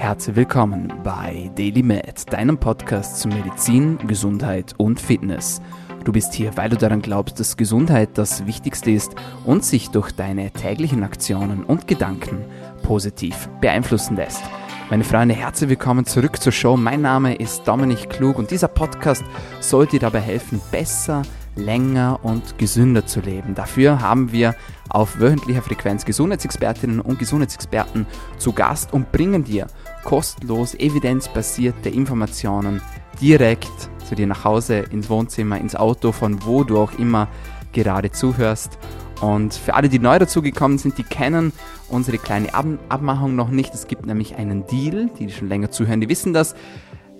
[0.00, 5.60] Herzlich willkommen bei Daily Med, deinem Podcast zu Medizin, Gesundheit und Fitness.
[6.04, 9.14] Du bist hier, weil du daran glaubst, dass Gesundheit das Wichtigste ist
[9.44, 12.46] und sich durch deine täglichen Aktionen und Gedanken
[12.82, 14.42] positiv beeinflussen lässt.
[14.88, 16.78] Meine Freunde, herzlich willkommen zurück zur Show.
[16.78, 19.22] Mein Name ist Dominik Klug und dieser Podcast
[19.60, 21.22] soll dir dabei helfen, besser,
[21.56, 23.54] länger und gesünder zu leben.
[23.54, 24.54] Dafür haben wir
[24.88, 28.06] auf wöchentlicher Frequenz Gesundheitsexpertinnen und Gesundheitsexperten
[28.38, 29.66] zu Gast und bringen dir
[30.04, 32.80] kostenlos evidenzbasierte Informationen
[33.20, 37.28] direkt zu dir nach Hause, ins Wohnzimmer, ins Auto, von wo du auch immer
[37.72, 38.78] gerade zuhörst.
[39.20, 41.52] Und für alle, die neu dazugekommen sind, die kennen
[41.88, 43.74] unsere kleine Ab Abmachung noch nicht.
[43.74, 46.54] Es gibt nämlich einen Deal, die schon länger zuhören, die wissen das.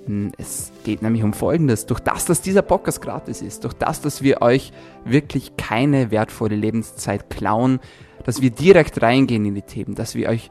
[0.06, 1.86] Hm, es geht nämlich um Folgendes.
[1.86, 4.72] Durch das, dass dieser Podcast gratis ist, durch das, dass wir euch
[5.04, 7.80] wirklich keine wertvolle Lebenszeit klauen,
[8.24, 10.50] dass wir direkt reingehen in die Themen, dass wir euch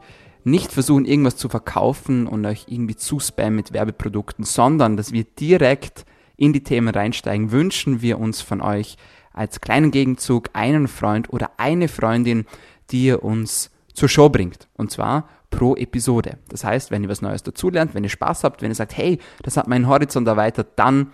[0.50, 5.24] nicht versuchen, irgendwas zu verkaufen und euch irgendwie zu spammen mit Werbeprodukten, sondern dass wir
[5.24, 6.04] direkt
[6.36, 8.96] in die Themen reinsteigen, wünschen wir uns von euch
[9.32, 12.46] als kleinen Gegenzug einen Freund oder eine Freundin,
[12.90, 14.68] die ihr uns zur Show bringt.
[14.74, 16.38] Und zwar pro Episode.
[16.48, 19.18] Das heißt, wenn ihr was Neues dazulernt, wenn ihr Spaß habt, wenn ihr sagt, hey,
[19.42, 21.12] das hat meinen Horizont erweitert, dann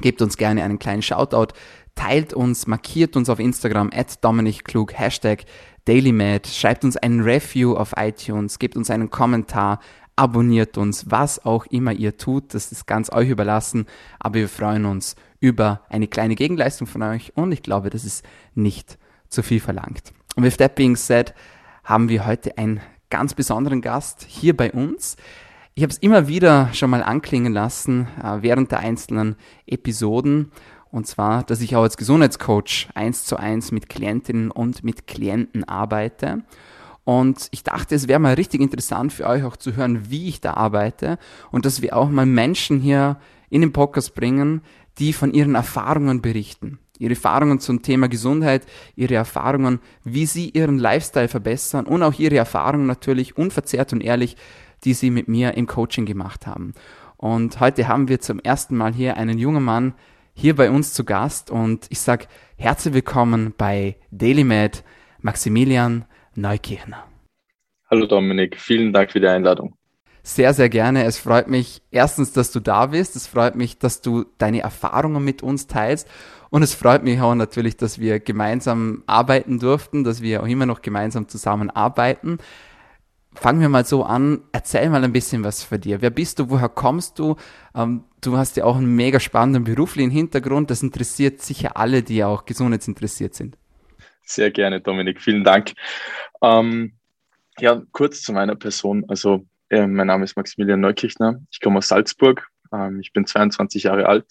[0.00, 1.54] gebt uns gerne einen kleinen Shoutout,
[1.94, 5.44] teilt uns, markiert uns auf Instagram, at Dominik Klug, Hashtag
[5.88, 9.80] DailyMed, schreibt uns einen Review auf iTunes, gebt uns einen Kommentar,
[10.16, 13.86] abonniert uns, was auch immer ihr tut, das ist ganz euch überlassen,
[14.20, 18.22] aber wir freuen uns über eine kleine Gegenleistung von euch und ich glaube, das ist
[18.54, 20.12] nicht zu viel verlangt.
[20.36, 21.34] Und with that being said,
[21.84, 25.16] haben wir heute einen ganz besonderen Gast hier bei uns.
[25.74, 30.52] Ich habe es immer wieder schon mal anklingen lassen äh, während der einzelnen Episoden.
[30.90, 35.64] Und zwar, dass ich auch als Gesundheitscoach eins zu eins mit Klientinnen und mit Klienten
[35.64, 36.42] arbeite.
[37.04, 40.40] Und ich dachte, es wäre mal richtig interessant für euch auch zu hören, wie ich
[40.40, 41.18] da arbeite
[41.50, 43.18] und dass wir auch mal Menschen hier
[43.50, 44.62] in den Podcast bringen,
[44.98, 46.78] die von ihren Erfahrungen berichten.
[46.98, 48.66] Ihre Erfahrungen zum Thema Gesundheit,
[48.96, 54.36] ihre Erfahrungen, wie sie ihren Lifestyle verbessern und auch ihre Erfahrungen natürlich unverzerrt und ehrlich,
[54.84, 56.74] die sie mit mir im Coaching gemacht haben.
[57.16, 59.94] Und heute haben wir zum ersten Mal hier einen jungen Mann
[60.40, 62.26] hier bei uns zu Gast und ich sage
[62.56, 64.84] herzlich willkommen bei DailyMed,
[65.20, 66.04] Maximilian
[66.36, 67.04] Neukirchner.
[67.90, 69.74] Hallo Dominik, vielen Dank für die Einladung.
[70.22, 71.04] Sehr, sehr gerne.
[71.04, 73.16] Es freut mich erstens, dass du da bist.
[73.16, 76.06] Es freut mich, dass du deine Erfahrungen mit uns teilst.
[76.50, 80.66] Und es freut mich auch natürlich, dass wir gemeinsam arbeiten durften, dass wir auch immer
[80.66, 82.38] noch gemeinsam zusammenarbeiten.
[83.40, 84.42] Fangen wir mal so an.
[84.50, 86.02] Erzähl mal ein bisschen was für dir.
[86.02, 86.50] Wer bist du?
[86.50, 87.36] Woher kommst du?
[87.72, 90.70] Ähm, du hast ja auch einen mega spannenden beruflichen Hintergrund.
[90.72, 93.56] Das interessiert sicher alle, die auch gesundheitsinteressiert sind.
[94.24, 95.22] Sehr gerne, Dominik.
[95.22, 95.74] Vielen Dank.
[96.42, 96.94] Ähm,
[97.60, 99.04] ja, kurz zu meiner Person.
[99.06, 101.40] Also, äh, mein Name ist Maximilian Neukirchner.
[101.52, 102.48] Ich komme aus Salzburg.
[102.72, 104.26] Ähm, ich bin 22 Jahre alt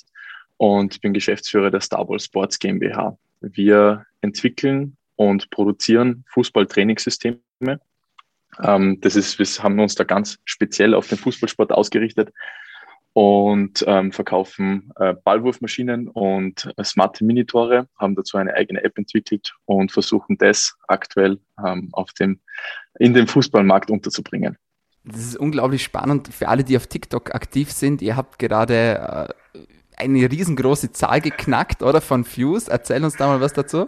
[0.58, 3.18] und bin Geschäftsführer der Starball Sports GmbH.
[3.40, 7.40] Wir entwickeln und produzieren Fußballtrainingssysteme.
[8.62, 12.32] Ähm, das ist, wir haben uns da ganz speziell auf den Fußballsport ausgerichtet
[13.14, 19.56] und ähm, verkaufen äh, Ballwurfmaschinen und äh, smarte Minitore, haben dazu eine eigene App entwickelt
[19.66, 22.40] und versuchen das aktuell ähm, auf dem,
[23.00, 24.58] in dem Fußballmarkt unterzubringen.
[25.04, 28.02] Das ist unglaublich spannend für alle, die auf TikTok aktiv sind.
[28.02, 29.60] Ihr habt gerade äh,
[29.96, 32.02] eine riesengroße Zahl geknackt, oder?
[32.02, 32.68] Von Views.
[32.68, 33.88] Erzähl uns da mal was dazu.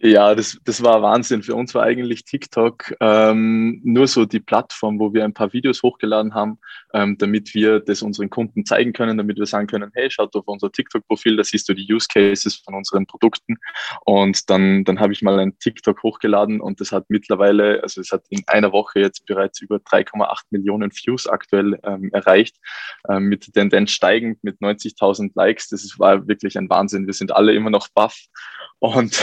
[0.00, 1.42] Ja, das, das war Wahnsinn.
[1.42, 5.82] Für uns war eigentlich TikTok ähm, nur so die Plattform, wo wir ein paar Videos
[5.82, 6.58] hochgeladen haben,
[6.92, 10.46] ähm, damit wir das unseren Kunden zeigen können, damit wir sagen können, hey, schaut auf
[10.46, 13.56] unser TikTok-Profil, da siehst du die Use Cases von unseren Produkten.
[14.04, 18.12] Und dann, dann habe ich mal ein TikTok hochgeladen und das hat mittlerweile, also es
[18.12, 22.56] hat in einer Woche jetzt bereits über 3,8 Millionen Views aktuell ähm, erreicht,
[23.08, 25.68] ähm, mit Tendenz steigend mit 90.000 Likes.
[25.68, 27.06] Das war wirklich ein Wahnsinn.
[27.06, 28.26] Wir sind alle immer noch baff.
[28.78, 29.18] Und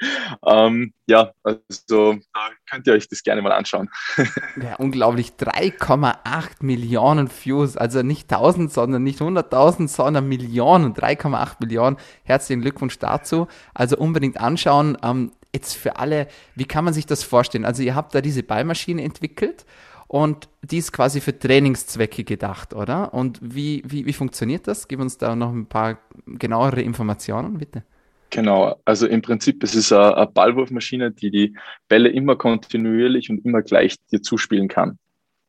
[0.46, 3.88] ähm, ja, also da könnt ihr euch das gerne mal anschauen.
[4.62, 5.32] ja, unglaublich.
[5.38, 7.76] 3,8 Millionen Views.
[7.76, 10.94] Also nicht 1000, sondern nicht 100.000, sondern Millionen.
[10.94, 11.96] 3,8 Millionen.
[12.24, 13.46] Herzlichen Glückwunsch dazu.
[13.74, 14.98] Also unbedingt anschauen.
[15.02, 17.64] Ähm, jetzt für alle, wie kann man sich das vorstellen?
[17.64, 19.64] Also ihr habt da diese Ballmaschine entwickelt
[20.08, 23.14] und die ist quasi für Trainingszwecke gedacht, oder?
[23.14, 24.88] Und wie, wie, wie funktioniert das?
[24.88, 27.84] Gib uns da noch ein paar genauere Informationen, bitte.
[28.30, 31.56] Genau, also im Prinzip es ist eine Ballwurfmaschine, die die
[31.88, 34.98] Bälle immer kontinuierlich und immer gleich dir zuspielen kann.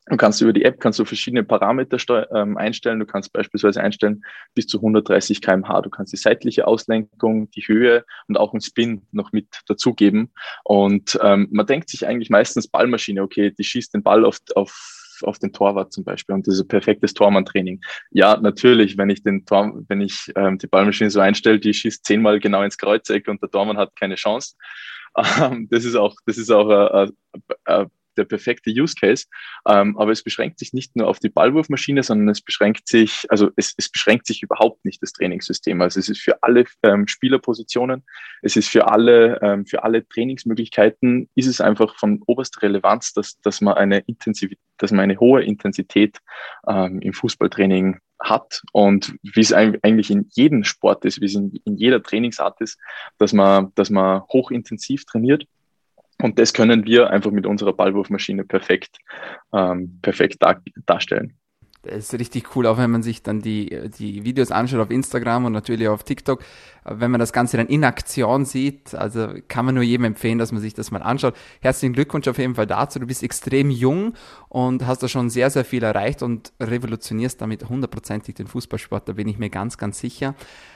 [0.10, 1.98] Du kannst über die App kannst du verschiedene Parameter
[2.34, 3.00] ähm, einstellen.
[3.00, 4.24] Du kannst beispielsweise einstellen
[4.56, 5.82] bis zu 130 km/h.
[5.82, 10.32] Du kannst die seitliche Auslenkung, die Höhe und auch einen Spin noch mit dazugeben.
[10.64, 14.97] Und ähm, man denkt sich eigentlich meistens Ballmaschine, okay, die schießt den Ball auf, auf
[15.24, 17.82] auf den Torwart zum Beispiel und ein perfektes Tormann-Training.
[18.12, 22.06] Ja, natürlich, wenn ich den Tor, wenn ich ähm, die Ballmaschine so einstelle, die schießt
[22.06, 24.56] zehnmal genau ins Kreuzeck und der Tormann hat keine Chance.
[25.42, 27.10] Ähm, das ist auch, das ist auch äh,
[27.66, 27.86] äh,
[28.18, 29.26] der perfekte Use Case.
[29.68, 33.52] Ähm, aber es beschränkt sich nicht nur auf die Ballwurfmaschine, sondern es beschränkt sich, also
[33.56, 35.82] es, es beschränkt sich überhaupt nicht das Trainingssystem.
[35.82, 38.04] Also es ist für alle ähm, Spielerpositionen,
[38.42, 43.40] es ist für alle, ähm, für alle Trainingsmöglichkeiten, ist es einfach von oberster Relevanz, dass,
[43.42, 46.20] dass man eine Intensivität, dass man eine hohe Intensität
[46.68, 51.60] ähm, im Fußballtraining hat und wie es eigentlich in jedem Sport ist, wie es in,
[51.66, 52.80] in jeder Trainingsart ist,
[53.18, 55.46] dass man, dass man hochintensiv trainiert
[56.22, 58.98] und das können wir einfach mit unserer Ballwurfmaschine perfekt,
[59.54, 61.38] ähm, perfekt dar darstellen.
[61.88, 65.54] Ist richtig cool, auch wenn man sich dann die, die Videos anschaut auf Instagram und
[65.54, 66.44] natürlich auf TikTok,
[66.84, 70.52] wenn man das Ganze dann in Aktion sieht, also kann man nur jedem empfehlen, dass
[70.52, 71.36] man sich das mal anschaut.
[71.62, 73.00] Herzlichen Glückwunsch auf jeden Fall dazu.
[73.00, 74.14] Du bist extrem jung
[74.50, 79.14] und hast da schon sehr, sehr viel erreicht und revolutionierst damit hundertprozentig den Fußballsport, da
[79.14, 80.36] bin ich mir ganz, ganz sicher.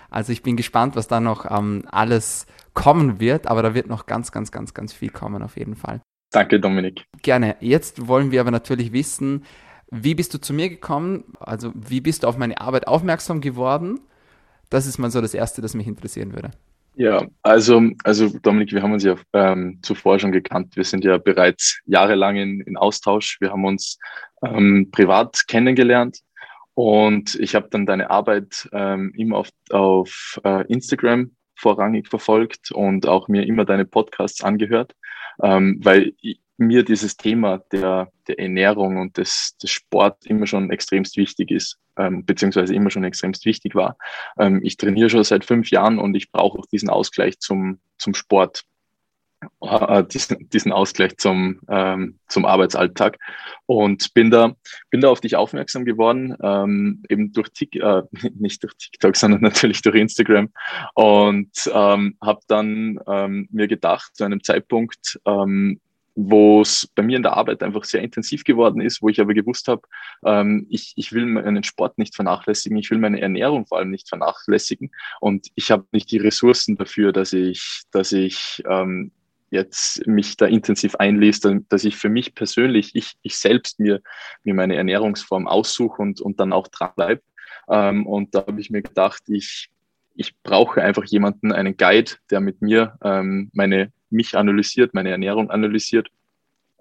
[0.09, 4.05] Also ich bin gespannt, was da noch ähm, alles kommen wird, aber da wird noch
[4.05, 6.01] ganz, ganz, ganz, ganz viel kommen auf jeden Fall.
[6.31, 7.03] Danke, Dominik.
[7.21, 7.57] Gerne.
[7.59, 9.43] Jetzt wollen wir aber natürlich wissen,
[9.91, 11.25] wie bist du zu mir gekommen?
[11.39, 13.99] Also wie bist du auf meine Arbeit aufmerksam geworden?
[14.69, 16.51] Das ist mal so das Erste, das mich interessieren würde.
[16.95, 20.75] Ja, also, also Dominik, wir haben uns ja ähm, zuvor schon gekannt.
[20.75, 23.37] Wir sind ja bereits jahrelang in, in Austausch.
[23.39, 23.97] Wir haben uns
[24.43, 26.19] ähm, privat kennengelernt
[26.73, 33.07] und ich habe dann deine Arbeit ähm, immer auf, auf äh, Instagram vorrangig verfolgt und
[33.07, 34.95] auch mir immer deine Podcasts angehört,
[35.43, 36.13] ähm, weil
[36.61, 41.77] mir dieses Thema der, der Ernährung und des, des Sport immer schon extremst wichtig ist,
[41.97, 43.97] ähm, beziehungsweise immer schon extremst wichtig war.
[44.37, 48.13] Ähm, ich trainiere schon seit fünf Jahren und ich brauche auch diesen Ausgleich zum, zum
[48.13, 48.63] Sport.
[49.59, 53.17] Äh, diesen, diesen Ausgleich zum, ähm, zum Arbeitsalltag
[53.65, 54.55] und bin da,
[54.91, 59.41] bin da auf dich aufmerksam geworden, ähm, eben durch TikTok, äh, nicht durch TikTok, sondern
[59.41, 60.49] natürlich durch Instagram
[60.93, 65.81] und ähm, habe dann ähm, mir gedacht, zu einem Zeitpunkt, ähm,
[66.15, 69.33] wo es bei mir in der Arbeit einfach sehr intensiv geworden ist, wo ich aber
[69.33, 69.81] gewusst habe,
[70.25, 74.09] ähm, ich, ich will meinen Sport nicht vernachlässigen, ich will meine Ernährung vor allem nicht
[74.09, 79.11] vernachlässigen und ich habe nicht die Ressourcen dafür, dass ich, dass ich ähm,
[79.51, 84.01] jetzt mich da intensiv einlese, dass ich für mich persönlich, ich, ich selbst mir,
[84.43, 87.21] mir meine Ernährungsform aussuche und, und dann auch dranbleibe.
[87.69, 89.69] Ähm, und da habe ich mir gedacht, ich,
[90.15, 95.49] ich brauche einfach jemanden, einen Guide, der mit mir ähm, meine, mich analysiert, meine Ernährung
[95.49, 96.09] analysiert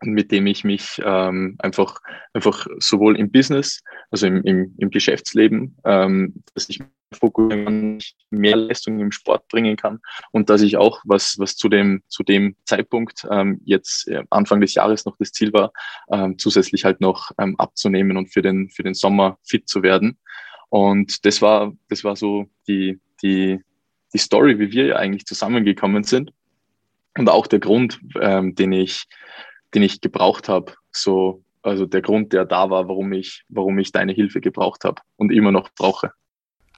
[0.03, 2.01] mit dem ich mich ähm, einfach,
[2.33, 6.81] einfach sowohl im Business, also im, im, im Geschäftsleben, ähm, dass ich
[7.13, 7.99] fokussieren
[8.31, 10.01] mehr Leistung im Sport bringen kann
[10.31, 14.61] und dass ich auch, was, was zu dem, zu dem Zeitpunkt ähm, jetzt äh, Anfang
[14.61, 15.73] des Jahres noch das Ziel war,
[16.11, 20.19] ähm, zusätzlich halt noch ähm, abzunehmen und für den, für den Sommer fit zu werden.
[20.69, 23.61] Und das war, das war so die, die,
[24.13, 26.33] die Story, wie wir ja eigentlich zusammengekommen sind.
[27.19, 29.07] Und auch der Grund, ähm, den ich
[29.75, 30.73] den ich gebraucht habe.
[30.93, 35.03] So, also der Grund, der da war, warum ich, warum ich deine Hilfe gebraucht habe
[35.17, 36.13] und immer noch brauche.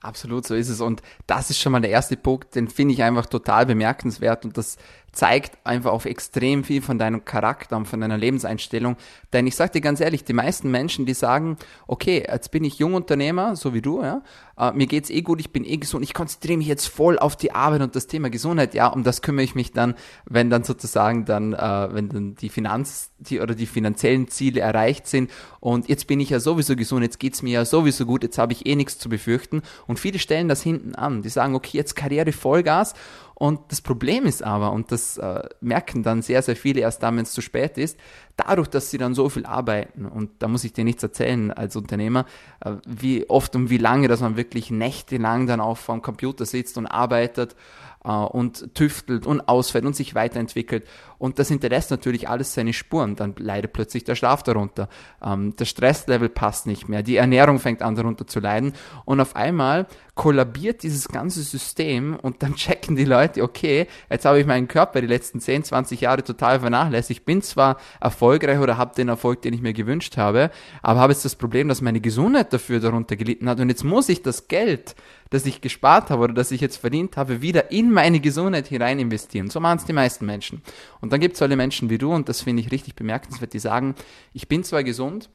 [0.03, 0.81] Absolut, so ist es.
[0.81, 4.59] Und das ist schon mal der erste Punkt, den finde ich einfach total bemerkenswert und
[4.59, 4.77] das
[5.13, 8.97] zeigt einfach auf extrem viel von deinem Charakter und von deiner Lebenseinstellung.
[9.33, 11.57] Denn ich sage dir ganz ehrlich, die meisten Menschen, die sagen,
[11.87, 14.23] okay, jetzt bin ich Jungunternehmer, so wie du, ja,
[14.63, 17.35] äh, mir geht's eh gut, ich bin eh gesund, ich konzentriere mich jetzt voll auf
[17.37, 20.63] die Arbeit und das Thema Gesundheit, ja, um das kümmere ich mich dann, wenn dann
[20.63, 25.31] sozusagen dann, äh, wenn dann die Finanz, die oder die finanziellen Ziele erreicht sind.
[25.61, 28.53] Und jetzt bin ich ja sowieso gesund, jetzt geht's mir ja sowieso gut, jetzt habe
[28.53, 29.63] ich eh nichts zu befürchten.
[29.87, 32.95] Und viele stellen das hinten an, die sagen, okay, jetzt Karriere Vollgas
[33.35, 37.17] und das Problem ist aber, und das äh, merken dann sehr, sehr viele erst dann,
[37.17, 37.99] wenn es zu spät ist,
[38.37, 41.77] dadurch, dass sie dann so viel arbeiten, und da muss ich dir nichts erzählen als
[41.77, 42.27] Unternehmer,
[42.61, 46.47] äh, wie oft und wie lange, dass man wirklich nächtelang dann auch vor dem Computer
[46.47, 47.57] sitzt und arbeitet
[48.05, 50.87] äh, und tüftelt und ausfällt und sich weiterentwickelt.
[51.23, 53.15] Und das hinterlässt natürlich alles seine Spuren.
[53.15, 54.89] Dann leidet plötzlich der Schlaf darunter.
[55.25, 57.05] Ähm, der Stresslevel passt nicht mehr.
[57.05, 58.73] Die Ernährung fängt an darunter zu leiden.
[59.05, 64.41] Und auf einmal kollabiert dieses ganze System und dann checken die Leute, okay, jetzt habe
[64.41, 67.21] ich meinen Körper die letzten 10, 20 Jahre total vernachlässigt.
[67.21, 70.51] Ich bin zwar erfolgreich oder habe den Erfolg, den ich mir gewünscht habe,
[70.83, 74.09] aber habe jetzt das Problem, dass meine Gesundheit dafür darunter gelitten hat und jetzt muss
[74.09, 74.97] ich das Geld,
[75.31, 78.99] das ich gespart habe oder das ich jetzt verdient habe, wieder in meine Gesundheit hinein
[78.99, 79.49] investieren.
[79.49, 80.61] So machen es die meisten Menschen.
[81.01, 83.59] Und dann gibt es alle Menschen wie du und das finde ich richtig bemerkenswert, die
[83.59, 83.95] sagen,
[84.33, 85.29] ich bin zwar gesund,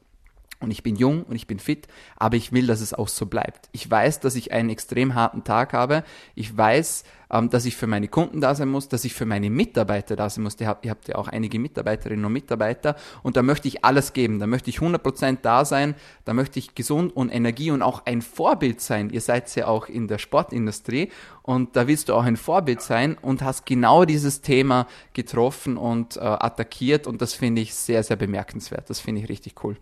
[0.59, 3.27] und ich bin jung und ich bin fit, aber ich will, dass es auch so
[3.27, 3.69] bleibt.
[3.73, 6.03] Ich weiß, dass ich einen extrem harten Tag habe.
[6.33, 9.51] Ich weiß, ähm, dass ich für meine Kunden da sein muss, dass ich für meine
[9.51, 10.59] Mitarbeiter da sein muss.
[10.59, 14.39] Ihr habt, ja auch einige Mitarbeiterinnen und Mitarbeiter und da möchte ich alles geben.
[14.39, 15.93] Da möchte ich 100% da sein.
[16.25, 19.11] Da möchte ich gesund und Energie und auch ein Vorbild sein.
[19.11, 21.11] Ihr seid ja auch in der Sportindustrie
[21.43, 26.17] und da willst du auch ein Vorbild sein und hast genau dieses Thema getroffen und
[26.17, 28.89] äh, attackiert und das finde ich sehr, sehr bemerkenswert.
[28.89, 29.77] Das finde ich richtig cool.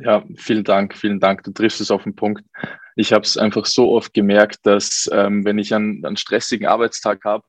[0.00, 1.42] Ja, vielen Dank, vielen Dank.
[1.42, 2.44] Du triffst es auf den Punkt.
[2.94, 7.24] Ich habe es einfach so oft gemerkt, dass ähm, wenn ich einen, einen stressigen Arbeitstag
[7.24, 7.44] habe,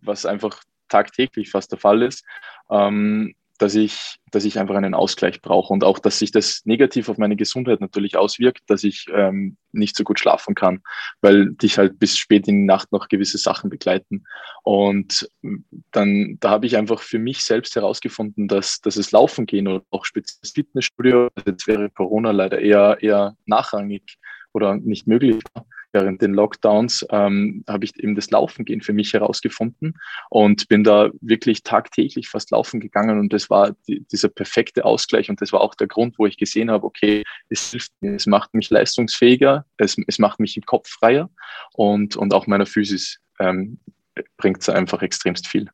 [0.00, 2.24] was einfach tagtäglich fast der Fall ist,
[2.70, 7.10] ähm, dass ich, dass ich einfach einen Ausgleich brauche und auch, dass sich das negativ
[7.10, 10.80] auf meine Gesundheit natürlich auswirkt, dass ich ähm, nicht so gut schlafen kann,
[11.20, 14.24] weil dich halt bis spät in die Nacht noch gewisse Sachen begleiten.
[14.62, 15.28] Und
[15.90, 19.84] dann, da habe ich einfach für mich selbst herausgefunden, dass, dass es Laufen gehen oder
[19.90, 24.16] auch speziell Fitnessstudio, jetzt wäre Corona leider eher, eher nachrangig
[24.52, 25.36] oder nicht möglich
[25.92, 30.84] während den Lockdowns ähm, habe ich eben das Laufen gehen für mich herausgefunden und bin
[30.84, 35.52] da wirklich tagtäglich fast laufen gegangen und das war die, dieser perfekte Ausgleich und das
[35.52, 38.70] war auch der Grund, wo ich gesehen habe, okay, es hilft mir, es macht mich
[38.70, 41.30] leistungsfähiger, es, es macht mich im Kopf freier
[41.74, 43.78] und, und auch meiner Physis ähm,
[44.36, 45.70] bringt es einfach extremst viel.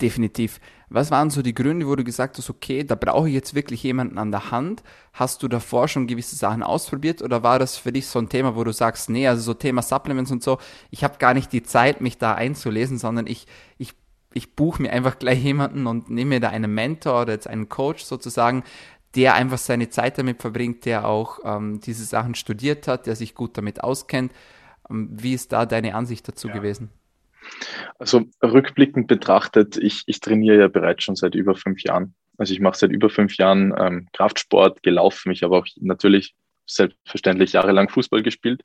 [0.00, 0.60] Definitiv.
[0.88, 3.82] Was waren so die Gründe, wo du gesagt hast, okay, da brauche ich jetzt wirklich
[3.82, 4.82] jemanden an der Hand?
[5.12, 8.56] Hast du davor schon gewisse Sachen ausprobiert oder war das für dich so ein Thema,
[8.56, 10.58] wo du sagst, nee, also so Thema Supplements und so,
[10.90, 13.46] ich habe gar nicht die Zeit, mich da einzulesen, sondern ich,
[13.78, 13.94] ich,
[14.32, 17.68] ich buche mir einfach gleich jemanden und nehme mir da einen Mentor oder jetzt einen
[17.68, 18.64] Coach sozusagen,
[19.14, 23.34] der einfach seine Zeit damit verbringt, der auch ähm, diese Sachen studiert hat, der sich
[23.34, 24.32] gut damit auskennt.
[24.90, 26.54] Ähm, wie ist da deine Ansicht dazu ja.
[26.54, 26.90] gewesen?
[27.98, 32.14] Also rückblickend betrachtet, ich, ich trainiere ja bereits schon seit über fünf Jahren.
[32.36, 35.32] Also ich mache seit über fünf Jahren ähm, Kraftsport, gelaufen.
[35.32, 36.34] Ich habe auch natürlich
[36.66, 38.62] selbstverständlich jahrelang Fußball gespielt.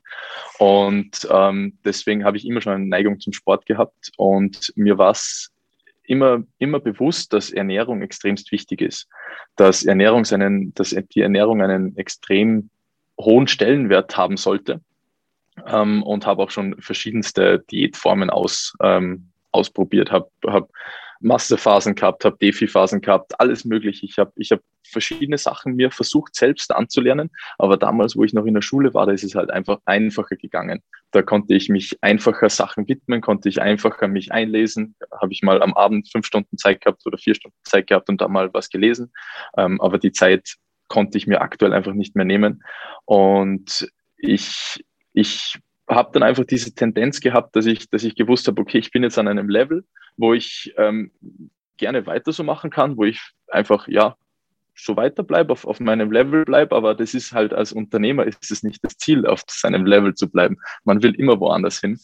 [0.58, 4.10] Und ähm, deswegen habe ich immer schon eine Neigung zum Sport gehabt.
[4.16, 5.52] Und mir war es
[6.02, 9.06] immer, immer bewusst, dass Ernährung extremst wichtig ist.
[9.56, 12.70] Dass Ernährung seinen, dass die Ernährung einen extrem
[13.18, 14.80] hohen Stellenwert haben sollte
[15.66, 20.70] ähm, und habe auch schon verschiedenste Diätformen aus, ähm, ausprobiert, habe hab
[21.20, 24.06] Masterphasen gehabt, habe Defi-Phasen gehabt, alles mögliche.
[24.06, 28.46] Ich habe ich hab verschiedene Sachen mir versucht selbst anzulernen, aber damals, wo ich noch
[28.46, 30.82] in der Schule war, da ist es halt einfach einfacher gegangen.
[31.10, 34.96] Da konnte ich mich einfacher Sachen widmen, konnte ich einfacher mich einlesen.
[35.20, 38.20] Habe ich mal am Abend fünf Stunden Zeit gehabt oder vier Stunden Zeit gehabt und
[38.20, 39.12] da mal was gelesen.
[39.56, 40.56] Ähm, aber die Zeit
[40.88, 42.62] konnte ich mir aktuell einfach nicht mehr nehmen.
[43.04, 48.60] Und ich ich habe dann einfach diese Tendenz gehabt, dass ich, dass ich gewusst habe,
[48.60, 49.84] okay, ich bin jetzt an einem Level,
[50.16, 51.10] wo ich ähm,
[51.76, 54.16] gerne weiter so machen kann, wo ich einfach, ja,
[54.74, 58.50] so weiter bleibe, auf, auf meinem Level bleibe, aber das ist halt als Unternehmer ist
[58.50, 60.56] es nicht das Ziel, auf seinem Level zu bleiben.
[60.84, 61.98] Man will immer woanders hin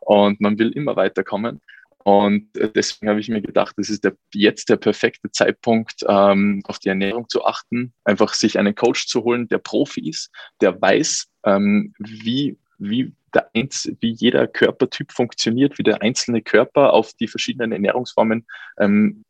[0.00, 1.60] und man will immer weiterkommen.
[2.04, 6.80] Und deswegen habe ich mir gedacht, das ist der, jetzt der perfekte Zeitpunkt, ähm, auf
[6.80, 11.28] die Ernährung zu achten, einfach sich einen Coach zu holen, der Profi ist, der weiß,
[11.44, 17.28] ähm, wie, wie, der Einz wie jeder Körpertyp funktioniert, wie der einzelne Körper auf die
[17.28, 18.46] verschiedenen Ernährungsformen
[18.78, 19.24] ähm,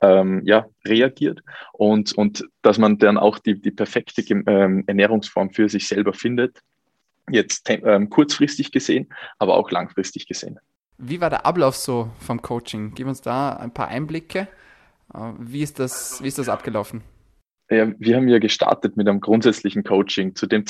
[0.00, 1.40] ähm, ja, reagiert
[1.72, 6.60] und, und dass man dann auch die, die perfekte ähm, Ernährungsform für sich selber findet,
[7.30, 10.58] jetzt ähm, kurzfristig gesehen, aber auch langfristig gesehen.
[10.98, 12.92] Wie war der Ablauf so vom Coaching?
[12.94, 14.48] Gib uns da ein paar Einblicke.
[15.14, 17.02] Äh, wie ist das, wie ist das abgelaufen?
[17.70, 20.34] Ja, wir haben ja gestartet mit einem grundsätzlichen Coaching.
[20.34, 20.64] Zu dem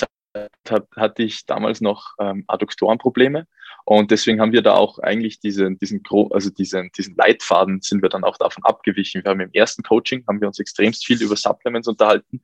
[0.64, 3.46] Zeitpunkt hatte ich damals noch ähm, Adduktorenprobleme
[3.84, 8.10] und deswegen haben wir da auch eigentlich diesen, diesen, also diesen, diesen Leitfaden sind wir
[8.10, 9.24] dann auch davon abgewichen.
[9.24, 12.42] Wir haben im ersten Coaching haben wir uns extremst viel über Supplements unterhalten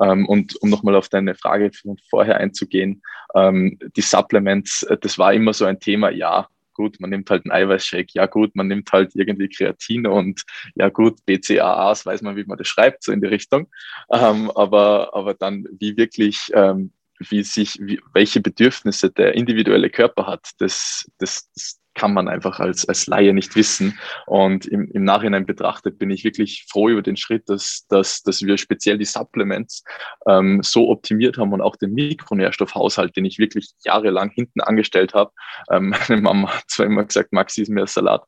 [0.00, 3.02] ähm, und um nochmal auf deine Frage von vorher einzugehen,
[3.34, 7.44] ähm, die Supplements, äh, das war immer so ein Thema, ja, gut, man nimmt halt
[7.44, 10.44] einen Eiweißshake, ja gut, man nimmt halt irgendwie Kreatin und
[10.74, 13.68] ja gut, BCAAs, weiß man, wie man das schreibt, so in die Richtung.
[14.10, 16.92] Ähm, aber, aber dann, wie wirklich, ähm,
[17.28, 22.60] wie sich, wie, welche Bedürfnisse der individuelle Körper hat, das, das, das kann man einfach
[22.60, 23.98] als, als Laie nicht wissen.
[24.26, 28.42] Und im, im Nachhinein betrachtet bin ich wirklich froh über den Schritt, dass, dass, dass
[28.42, 29.84] wir speziell die Supplements
[30.26, 35.32] ähm, so optimiert haben und auch den Mikronährstoffhaushalt, den ich wirklich jahrelang hinten angestellt habe.
[35.70, 38.22] Ähm, meine Mama hat zwar immer gesagt, Maxi ist mehr Salat,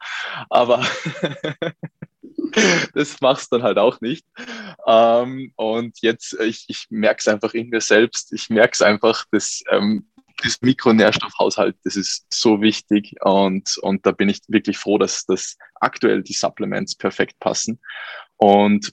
[0.50, 0.84] aber
[2.94, 4.24] das machst dann halt auch nicht.
[4.86, 8.32] Ähm, und jetzt, ich, ich merke es einfach in mir selbst.
[8.32, 10.06] Ich merke es einfach, dass ähm,
[10.42, 15.56] das Mikronährstoffhaushalt, das ist so wichtig und, und da bin ich wirklich froh, dass, dass
[15.74, 17.80] aktuell die Supplements perfekt passen.
[18.36, 18.90] Und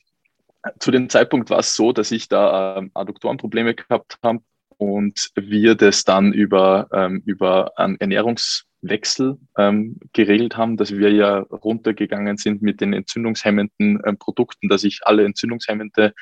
[0.80, 4.42] zu dem Zeitpunkt war es so, dass ich da ähm, Adduktorenprobleme gehabt habe
[4.80, 11.40] und wir das dann über, ähm, über einen Ernährungswechsel ähm, geregelt haben, dass wir ja
[11.40, 16.14] runtergegangen sind mit den entzündungshemmenden ähm, Produkten, dass ich alle entzündungshemmende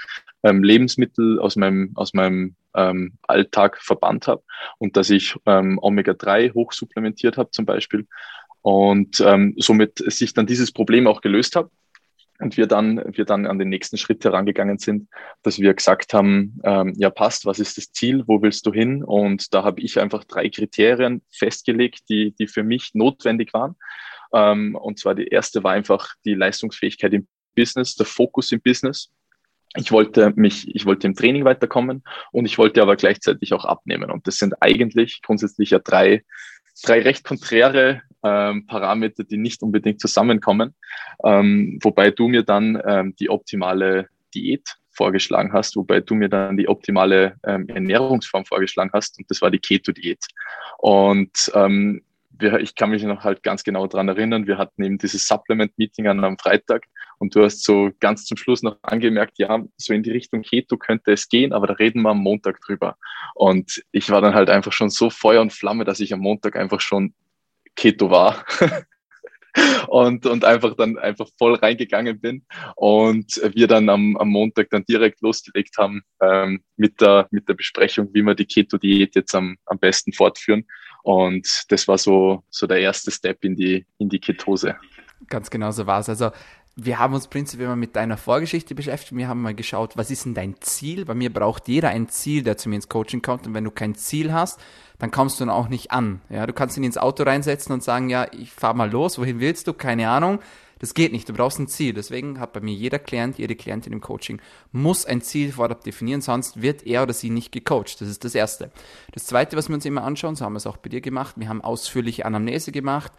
[0.42, 4.42] ähm, Lebensmittel aus meinem, aus meinem ähm, Alltag verbannt habe
[4.80, 8.08] und dass ich ähm, Omega-3 hochsupplementiert habe zum Beispiel
[8.64, 11.70] und ähm, somit sich dann dieses Problem auch gelöst habe
[12.39, 15.10] und wir dann, wir dann an den nächsten Schritt herangegangen sind,
[15.41, 19.03] dass wir gesagt haben, ähm, ja passt, was ist das Ziel, wo willst du hin?
[19.03, 23.75] Und da habe ich einfach drei Kriterien festgelegt, die, die für mich notwendig waren.
[24.34, 29.10] Ähm, und zwar die erste war einfach die Leistungsfähigkeit im Business, der Fokus im Business.
[29.75, 34.12] Ich wollte mich, ich wollte im Training weiterkommen und ich wollte aber gleichzeitig auch abnehmen.
[34.12, 36.24] Und das sind eigentlich grundsätzlich ja drei,
[36.84, 40.75] drei recht konträre ähm, Parameter, die nicht unbedingt zusammenkommen.
[41.24, 46.57] Ähm, wobei du mir dann ähm, die optimale Diät vorgeschlagen hast, wobei du mir dann
[46.57, 50.25] die optimale ähm, Ernährungsform vorgeschlagen hast und das war die Keto-Diät.
[50.79, 52.01] Und ähm,
[52.39, 56.07] wir, ich kann mich noch halt ganz genau dran erinnern, wir hatten eben dieses Supplement-Meeting
[56.07, 56.86] an einem Freitag
[57.20, 60.78] und du hast so ganz zum Schluss noch angemerkt, ja, so in die Richtung Keto
[60.78, 62.98] könnte es gehen, aber da reden wir am Montag drüber.
[63.36, 66.56] Und ich war dann halt einfach schon so Feuer und Flamme, dass ich am Montag
[66.56, 67.14] einfach schon
[67.76, 68.46] Keto war.
[69.88, 72.46] und, und einfach dann einfach voll reingegangen bin
[72.76, 77.56] und wir dann am, am Montag dann direkt losgelegt haben ähm, mit, der, mit der
[77.56, 80.66] Besprechung, wie wir die Keto-Diät jetzt am, am besten fortführen.
[81.04, 84.76] Und das war so, so der erste Step in die, in die Ketose.
[85.30, 86.10] Ganz genau so war es.
[86.10, 86.32] Also
[86.79, 89.17] wir haben uns prinzipiell mal mit deiner Vorgeschichte beschäftigt.
[89.17, 91.05] Wir haben mal geschaut, was ist denn dein Ziel?
[91.05, 93.48] Bei mir braucht jeder ein Ziel, der zu mir ins Coaching kommt.
[93.48, 94.60] Und wenn du kein Ziel hast,
[95.00, 96.22] dann kommst du dann auch nicht an.
[96.29, 99.17] Ja, du kannst ihn ins Auto reinsetzen und sagen, ja, ich fahr mal los.
[99.17, 99.74] Wohin willst du?
[99.74, 100.38] Keine Ahnung.
[100.79, 101.27] Das geht nicht.
[101.27, 101.93] Du brauchst ein Ziel.
[101.93, 104.41] Deswegen hat bei mir jeder Klient, jede Klientin im Coaching
[104.72, 108.00] muss ein Ziel vorab definieren, sonst wird er oder sie nicht gecoacht.
[108.01, 108.72] Das ist das Erste.
[109.13, 111.36] Das Zweite, was wir uns immer anschauen, so haben wir es auch bei dir gemacht.
[111.38, 113.12] Wir haben ausführliche Anamnese gemacht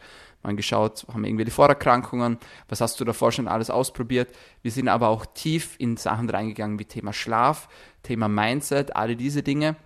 [0.43, 2.39] mal geschaut, haben wir irgendwelche Vorerkrankungen,
[2.69, 4.33] was hast du davor schon alles ausprobiert.
[4.63, 7.69] Wir sind aber auch tief in Sachen reingegangen wie Thema Schlaf,
[8.03, 9.77] Thema Mindset, alle diese Dinge.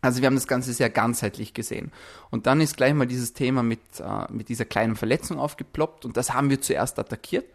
[0.00, 1.92] Also wir haben das Ganze sehr ganzheitlich gesehen.
[2.30, 6.16] Und dann ist gleich mal dieses Thema mit, äh, mit dieser kleinen Verletzung aufgeploppt und
[6.16, 7.46] das haben wir zuerst attackiert.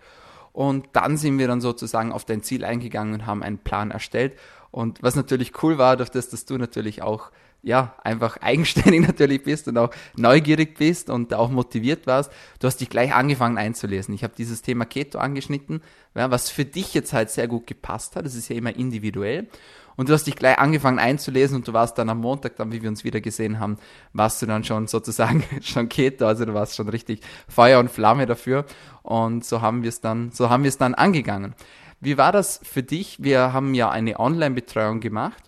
[0.54, 4.38] Und dann sind wir dann sozusagen auf dein Ziel eingegangen und haben einen Plan erstellt.
[4.72, 7.32] Und was natürlich cool war, durch das, dass du natürlich auch
[7.66, 12.80] ja, einfach eigenständig natürlich bist und auch neugierig bist und auch motiviert warst, du hast
[12.80, 14.14] dich gleich angefangen einzulesen.
[14.14, 15.82] Ich habe dieses Thema Keto angeschnitten,
[16.14, 18.26] ja, was für dich jetzt halt sehr gut gepasst hat.
[18.26, 19.48] Das ist ja immer individuell.
[19.96, 22.82] Und du hast dich gleich angefangen einzulesen und du warst dann am Montag, dann wie
[22.82, 23.78] wir uns wieder gesehen haben,
[24.14, 28.26] warst du dann schon sozusagen schon Keto, also du warst schon richtig Feuer und Flamme
[28.26, 28.66] dafür.
[29.04, 31.56] Und so haben wir es dann, so haben wir es dann angegangen.
[32.02, 33.24] Wie war das für dich?
[33.24, 35.44] Wir haben ja eine Online-Betreuung gemacht.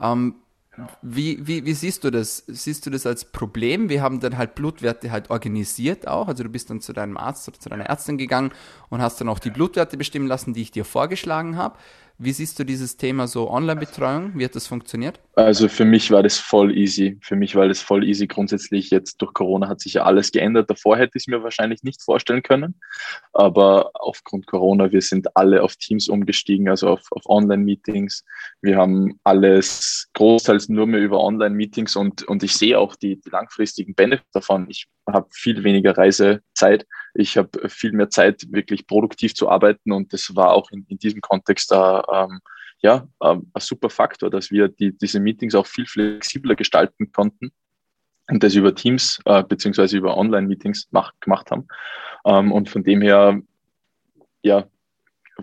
[0.00, 0.34] Ähm,
[1.02, 2.44] wie, wie, wie siehst du das?
[2.46, 3.90] Siehst du das als Problem?
[3.90, 6.28] Wir haben dann halt Blutwerte halt organisiert auch.
[6.28, 8.52] Also du bist dann zu deinem Arzt oder zu deiner Ärztin gegangen
[8.88, 11.78] und hast dann auch die Blutwerte bestimmen lassen, die ich dir vorgeschlagen habe.
[12.24, 14.38] Wie siehst du dieses Thema so Online-Betreuung?
[14.38, 15.18] Wie hat das funktioniert?
[15.34, 17.18] Also für mich war das voll easy.
[17.20, 18.28] Für mich war das voll easy.
[18.28, 20.70] Grundsätzlich jetzt durch Corona hat sich ja alles geändert.
[20.70, 22.76] Davor hätte ich es mir wahrscheinlich nicht vorstellen können.
[23.32, 28.24] Aber aufgrund Corona, wir sind alle auf Teams umgestiegen, also auf, auf Online-Meetings.
[28.60, 33.30] Wir haben alles großteils nur mehr über Online-Meetings und, und ich sehe auch die, die
[33.30, 34.66] langfristigen Benefits davon.
[34.68, 36.86] Ich habe viel weniger Reisezeit.
[37.14, 40.98] Ich habe viel mehr Zeit, wirklich produktiv zu arbeiten und das war auch in, in
[40.98, 42.40] diesem Kontext äh, ähm,
[42.80, 47.52] ja, ähm, ein super Faktor, dass wir die, diese Meetings auch viel flexibler gestalten konnten
[48.28, 50.88] und das über Teams äh, beziehungsweise über Online-Meetings
[51.20, 51.68] gemacht haben.
[52.24, 53.40] Ähm, und von dem her,
[54.42, 54.66] ja,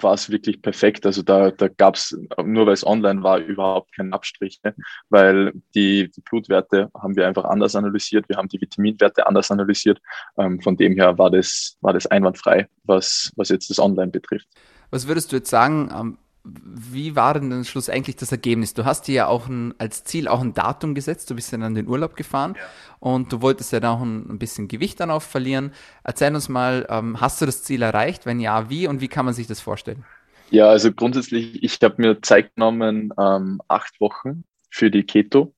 [0.04, 1.06] war es wirklich perfekt.
[1.06, 4.76] Also da, da gab es, nur weil es online war, überhaupt keinen Abstrich, ne?
[5.10, 10.00] weil die, die Blutwerte haben wir einfach anders analysiert, wir haben die Vitaminwerte anders analysiert.
[10.38, 14.48] Ähm, von dem her war das, war das einwandfrei, was, was jetzt das Online betrifft.
[14.92, 18.74] Was würdest du jetzt sagen, ähm, wie war denn dann schlussendlich das Ergebnis?
[18.74, 21.64] Du hast dir ja auch ein, als Ziel auch ein Datum gesetzt, du bist dann
[21.64, 22.64] an den Urlaub gefahren ja.
[23.00, 25.72] und du wolltest ja dann auch ein, ein, bisschen Gewicht dann auch verlieren.
[26.04, 28.26] Erzähl uns mal, ähm, hast du das Ziel erreicht?
[28.26, 30.06] Wenn ja, wie und wie kann man sich das vorstellen?
[30.50, 35.54] Ja, also grundsätzlich, ich habe mir Zeit genommen, ähm, acht Wochen für die Keto.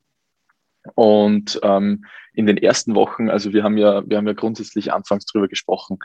[0.96, 5.26] Und ähm, in den ersten Wochen, also wir haben ja, wir haben ja grundsätzlich anfangs
[5.26, 6.00] drüber gesprochen,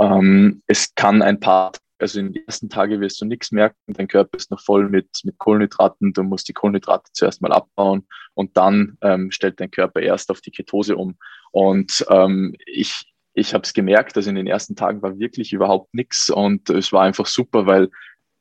[0.00, 4.08] ähm, es kann ein paar also in den ersten Tagen wirst du nichts merken, dein
[4.08, 8.56] Körper ist noch voll mit, mit Kohlenhydraten, du musst die Kohlenhydrate zuerst mal abbauen und
[8.56, 11.16] dann ähm, stellt dein Körper erst auf die Ketose um.
[11.50, 15.92] Und ähm, ich, ich habe es gemerkt, also in den ersten Tagen war wirklich überhaupt
[15.92, 17.90] nichts und es war einfach super, weil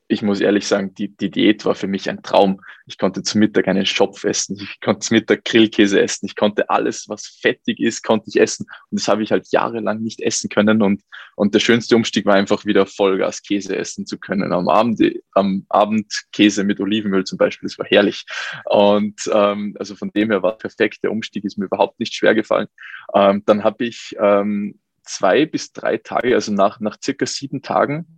[0.10, 2.62] ich muss ehrlich sagen, die, die Diät war für mich ein Traum.
[2.86, 6.70] Ich konnte zum Mittag einen Schopf essen, ich konnte zum Mittag Grillkäse essen, ich konnte
[6.70, 8.68] alles, was fettig ist, konnte ich essen.
[8.90, 10.82] Und das habe ich halt jahrelang nicht essen können.
[10.82, 11.02] Und,
[11.36, 14.54] und der schönste Umstieg war einfach wieder Vollgas Käse essen zu können.
[14.54, 15.02] Am Abend,
[15.34, 18.26] am Abend Käse mit Olivenöl zum Beispiel, das war herrlich.
[18.66, 21.04] Und ähm, also von dem her war perfekt.
[21.04, 22.68] Der Umstieg ist mir überhaupt nicht schwer gefallen.
[23.14, 28.17] Ähm, dann habe ich ähm, zwei bis drei Tage, also nach, nach circa sieben Tagen,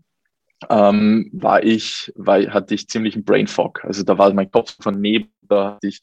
[0.68, 3.84] ähm, war ich, war, hatte ich ziemlich einen Brain Fog.
[3.86, 6.02] Also da war mein Kopf von neben, da hatte ich,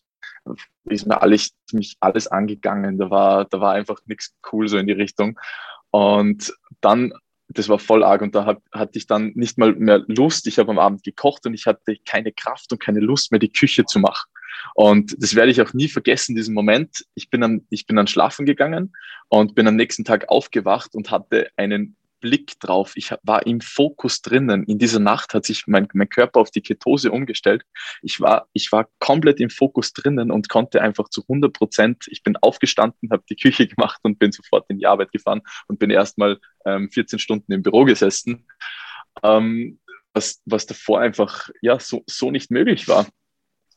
[0.84, 2.98] ist mir alles, mich alles angegangen.
[2.98, 5.38] Da war, da war einfach nichts cool so in die Richtung.
[5.90, 7.12] Und dann,
[7.48, 10.46] das war voll arg und da hab, hatte ich dann nicht mal mehr Lust.
[10.46, 13.52] Ich habe am Abend gekocht und ich hatte keine Kraft und keine Lust mehr, die
[13.52, 14.28] Küche zu machen.
[14.74, 17.04] Und das werde ich auch nie vergessen, diesen Moment.
[17.14, 18.94] Ich bin dann, ich bin dann schlafen gegangen
[19.28, 22.92] und bin am nächsten Tag aufgewacht und hatte einen Blick drauf.
[22.96, 24.64] Ich war im Fokus drinnen.
[24.64, 27.62] In dieser Nacht hat sich mein, mein Körper auf die Ketose umgestellt.
[28.02, 32.24] Ich war, ich war komplett im Fokus drinnen und konnte einfach zu 100 Prozent, ich
[32.24, 35.90] bin aufgestanden, habe die Küche gemacht und bin sofort in die Arbeit gefahren und bin
[35.90, 38.44] erstmal ähm, 14 Stunden im Büro gesessen.
[39.22, 39.78] Ähm,
[40.12, 43.06] was, was davor einfach ja so, so nicht möglich war.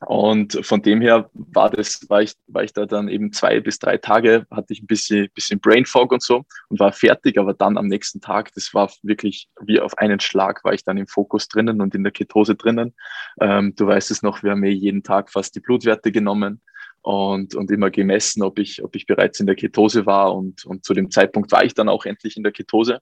[0.06, 3.80] Und von dem her war das, war ich, war ich da dann eben zwei bis
[3.80, 7.54] drei Tage, hatte ich ein bisschen, bisschen Brain Fog und so und war fertig, aber
[7.54, 11.08] dann am nächsten Tag, das war wirklich wie auf einen Schlag, war ich dann im
[11.08, 12.96] Fokus drinnen und in der Ketose drinnen.
[13.42, 16.62] Ähm, du weißt es noch, wir haben mir jeden Tag fast die Blutwerte genommen
[17.02, 20.34] und, und immer gemessen, ob ich, ob ich bereits in der Ketose war.
[20.34, 23.02] Und, und zu dem Zeitpunkt war ich dann auch endlich in der Ketose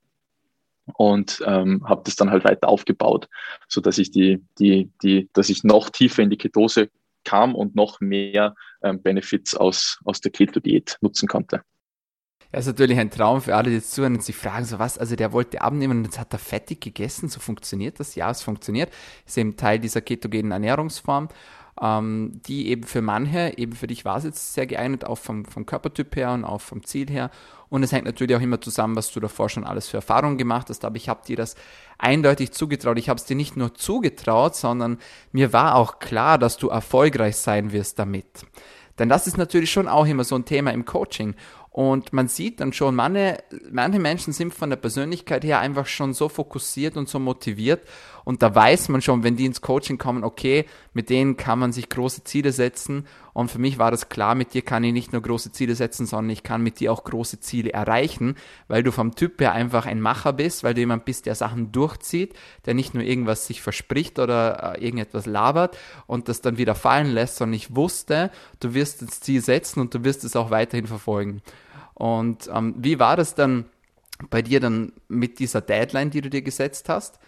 [0.94, 3.28] und ähm, habe das dann halt weiter aufgebaut,
[3.68, 6.90] so dass ich die, die, die, dass ich noch tiefer in die Ketose
[7.24, 11.62] kam und noch mehr ähm, Benefits aus, aus der Keto-Diät nutzen konnte.
[12.54, 14.98] Ja, ist natürlich ein Traum für alle, die jetzt zuhören und sich fragen, so was,
[14.98, 18.16] also der wollte abnehmen und jetzt hat er fettig gegessen, so funktioniert das?
[18.16, 18.90] Ja, es funktioniert.
[19.26, 21.28] Ist eben Teil dieser ketogenen Ernährungsform
[21.82, 25.46] ähm, die eben für manche, eben für dich war es jetzt sehr geeignet, auch vom,
[25.46, 27.30] vom Körpertyp her und auch vom Ziel her.
[27.70, 30.70] Und es hängt natürlich auch immer zusammen, was du davor schon alles für Erfahrungen gemacht
[30.70, 30.86] hast.
[30.86, 31.56] Aber ich habe dir das
[31.98, 32.98] eindeutig zugetraut.
[32.98, 34.98] Ich habe es dir nicht nur zugetraut, sondern
[35.32, 38.46] mir war auch klar, dass du erfolgreich sein wirst damit.
[39.00, 41.36] Denn das ist natürlich schon auch immer so ein Thema im Coaching.
[41.78, 43.38] Und man sieht dann schon, manche,
[43.70, 47.88] manche Menschen sind von der Persönlichkeit her einfach schon so fokussiert und so motiviert.
[48.24, 51.72] Und da weiß man schon, wenn die ins Coaching kommen, okay, mit denen kann man
[51.72, 53.06] sich große Ziele setzen.
[53.32, 56.08] Und für mich war das klar, mit dir kann ich nicht nur große Ziele setzen,
[56.08, 58.36] sondern ich kann mit dir auch große Ziele erreichen,
[58.68, 61.72] weil du vom Typ her einfach ein Macher bist, weil du jemand bist, der Sachen
[61.72, 62.34] durchzieht,
[62.66, 67.12] der nicht nur irgendwas sich verspricht oder äh, irgendetwas labert und das dann wieder fallen
[67.12, 70.88] lässt, sondern ich wusste, du wirst das Ziel setzen und du wirst es auch weiterhin
[70.88, 71.44] verfolgen.
[71.98, 73.66] Und ähm, wie war das dann
[74.30, 77.20] bei dir dann mit dieser Deadline, die du dir gesetzt hast?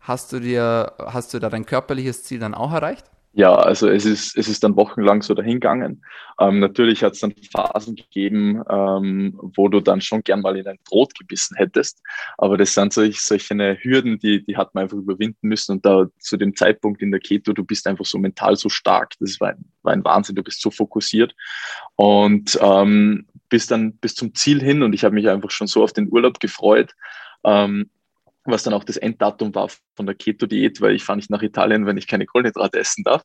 [0.00, 3.06] Hast du dir, hast du da dein körperliches Ziel dann auch erreicht?
[3.38, 6.04] Ja, also es ist, es ist dann wochenlang so dahingegangen.
[6.40, 10.66] Ähm, natürlich hat es dann Phasen gegeben, ähm, wo du dann schon gern mal in
[10.66, 12.02] ein Brot gebissen hättest.
[12.36, 15.70] Aber das sind solch, solche Hürden, die, die hat man einfach überwinden müssen.
[15.70, 19.14] Und da zu dem Zeitpunkt in der Keto, du bist einfach so mental so stark.
[19.20, 21.32] Das war ein, war ein Wahnsinn, du bist so fokussiert.
[21.94, 25.84] Und ähm, bis dann bis zum Ziel hin und ich habe mich einfach schon so
[25.84, 26.90] auf den Urlaub gefreut,
[27.44, 27.88] ähm,
[28.50, 31.86] was dann auch das Enddatum war von der Keto-Diät, weil ich fahre nicht nach Italien,
[31.86, 33.22] wenn ich keine Kohlenhydrate essen darf.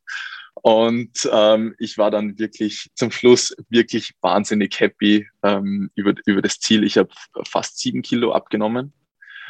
[0.56, 6.60] Und ähm, ich war dann wirklich zum Schluss wirklich wahnsinnig happy ähm, über, über das
[6.60, 6.84] Ziel.
[6.84, 7.10] Ich habe
[7.48, 8.94] fast sieben Kilo abgenommen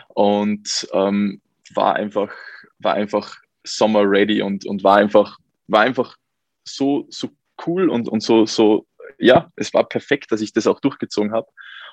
[0.09, 1.41] und ähm,
[1.73, 2.31] war einfach,
[2.79, 6.15] war einfach Summer ready und, und war einfach, war einfach
[6.63, 7.29] so, so
[7.65, 8.86] cool und, und so, so
[9.23, 11.47] ja, es war perfekt, dass ich das auch durchgezogen habe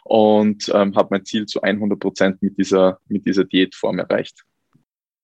[0.05, 4.45] und ähm, habe mein Ziel zu 100 Prozent mit dieser, mit dieser Diätform erreicht.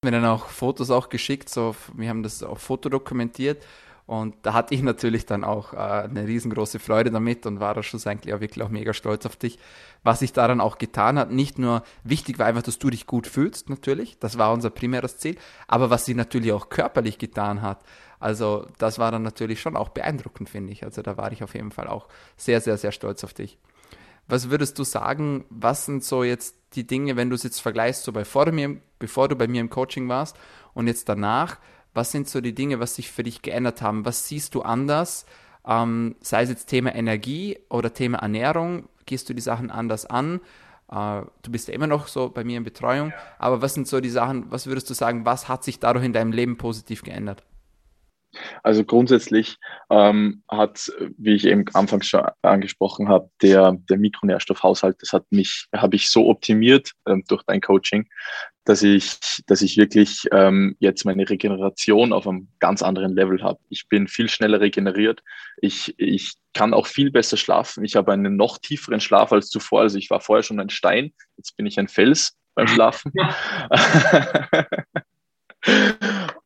[0.04, 3.62] Haben dann auch Fotos auch geschickt, so, wir haben das auch fotodokumentiert
[4.06, 7.82] und da hatte ich natürlich dann auch äh, eine riesengroße Freude damit und war da
[7.82, 9.58] schlussendlich auch wirklich auch mega stolz auf dich,
[10.04, 11.32] was sich daran auch getan hat.
[11.32, 15.18] Nicht nur wichtig war einfach, dass du dich gut fühlst, natürlich, das war unser primäres
[15.18, 17.80] Ziel, aber was sich natürlich auch körperlich getan hat.
[18.18, 20.84] Also das war dann natürlich schon auch beeindruckend, finde ich.
[20.84, 23.58] Also da war ich auf jeden Fall auch sehr, sehr, sehr stolz auf dich.
[24.28, 28.02] Was würdest du sagen, was sind so jetzt die Dinge, wenn du es jetzt vergleichst,
[28.02, 30.36] so bevor du, mir, bevor du bei mir im Coaching warst
[30.74, 31.58] und jetzt danach,
[31.94, 34.04] was sind so die Dinge, was sich für dich geändert haben?
[34.04, 35.26] Was siehst du anders?
[35.64, 40.40] Ähm, sei es jetzt Thema Energie oder Thema Ernährung, gehst du die Sachen anders an?
[40.90, 44.00] Äh, du bist ja immer noch so bei mir in Betreuung, aber was sind so
[44.00, 47.44] die Sachen, was würdest du sagen, was hat sich dadurch in deinem Leben positiv geändert?
[48.62, 49.56] Also grundsätzlich
[49.90, 55.66] ähm, hat, wie ich eben anfangs schon angesprochen habe, der, der Mikronährstoffhaushalt, das hat mich,
[55.74, 58.08] habe ich so optimiert ähm, durch dein Coaching,
[58.64, 63.60] dass ich, dass ich wirklich ähm, jetzt meine Regeneration auf einem ganz anderen Level habe.
[63.68, 65.22] Ich bin viel schneller regeneriert.
[65.58, 67.84] Ich, ich kann auch viel besser schlafen.
[67.84, 69.82] Ich habe einen noch tieferen Schlaf als zuvor.
[69.82, 73.12] Also ich war vorher schon ein Stein, jetzt bin ich ein Fels beim Schlafen.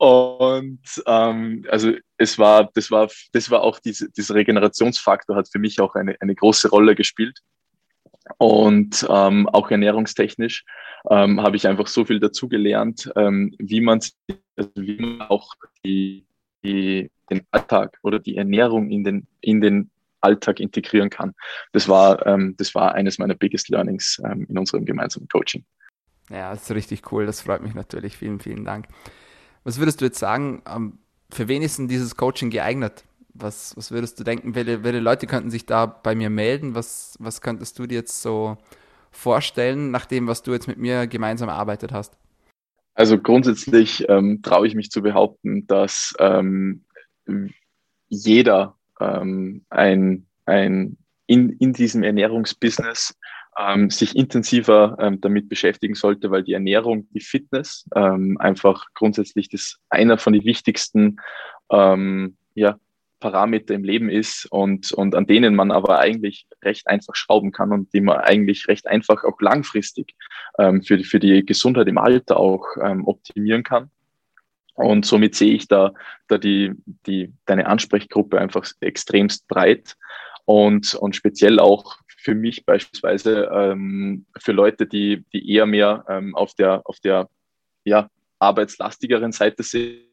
[0.00, 5.58] Und ähm, also es war, das war, das war auch diese, dieser Regenerationsfaktor hat für
[5.58, 7.40] mich auch eine, eine große Rolle gespielt.
[8.38, 10.64] Und ähm, auch ernährungstechnisch
[11.10, 14.00] ähm, habe ich einfach so viel dazugelernt, ähm, wie man,
[14.56, 15.52] also wie man auch
[15.84, 16.24] die,
[16.64, 19.90] die, den Alltag oder die Ernährung in den, in den
[20.22, 21.34] Alltag integrieren kann.
[21.72, 25.62] Das war, ähm, das war eines meiner biggest learnings ähm, in unserem gemeinsamen Coaching.
[26.30, 27.26] Ja, das ist richtig cool.
[27.26, 28.16] Das freut mich natürlich.
[28.16, 28.86] Vielen, vielen Dank.
[29.64, 30.98] Was würdest du jetzt sagen, ähm,
[31.30, 33.04] für wen ist denn dieses Coaching geeignet?
[33.34, 36.74] Was, was würdest du denken, welche, welche Leute könnten sich da bei mir melden?
[36.74, 38.56] Was, was könntest du dir jetzt so
[39.10, 42.16] vorstellen, nach dem, was du jetzt mit mir gemeinsam erarbeitet hast?
[42.94, 46.84] Also grundsätzlich ähm, traue ich mich zu behaupten, dass ähm,
[48.08, 50.96] jeder ähm, ein, ein
[51.26, 53.16] in, in diesem Ernährungsbusiness
[53.58, 59.48] ähm, sich intensiver ähm, damit beschäftigen sollte, weil die Ernährung, die Fitness ähm, einfach grundsätzlich
[59.48, 61.16] das einer von den wichtigsten
[61.70, 62.78] ähm, ja,
[63.20, 67.72] Parameter im Leben ist und, und an denen man aber eigentlich recht einfach schrauben kann
[67.72, 70.14] und die man eigentlich recht einfach auch langfristig
[70.58, 73.90] ähm, für, die, für die Gesundheit im Alter auch ähm, optimieren kann.
[74.74, 75.92] Und somit sehe ich da,
[76.28, 76.72] da die,
[77.06, 79.96] die, deine Ansprechgruppe einfach extremst breit
[80.46, 86.34] und, und speziell auch für mich beispielsweise ähm, für Leute, die, die eher mehr ähm,
[86.34, 87.28] auf der, auf der
[87.84, 90.10] ja, arbeitslastigeren Seite sind